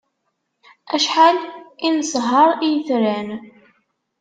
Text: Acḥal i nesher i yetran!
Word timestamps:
Acḥal 0.95 1.37
i 1.85 1.87
nesher 1.95 2.49
i 2.65 2.67
yetran! 2.73 3.29